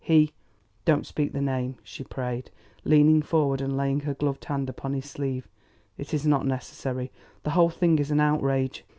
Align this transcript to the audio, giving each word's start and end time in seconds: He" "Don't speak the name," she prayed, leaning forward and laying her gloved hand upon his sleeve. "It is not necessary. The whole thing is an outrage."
He" 0.03 0.33
"Don't 0.85 1.05
speak 1.05 1.31
the 1.31 1.41
name," 1.43 1.77
she 1.83 2.03
prayed, 2.03 2.49
leaning 2.83 3.21
forward 3.21 3.61
and 3.61 3.77
laying 3.77 3.99
her 3.99 4.15
gloved 4.15 4.43
hand 4.45 4.67
upon 4.67 4.93
his 4.95 5.05
sleeve. 5.07 5.47
"It 5.95 6.11
is 6.11 6.25
not 6.25 6.43
necessary. 6.47 7.11
The 7.43 7.51
whole 7.51 7.69
thing 7.69 7.99
is 7.99 8.09
an 8.09 8.19
outrage." 8.19 8.83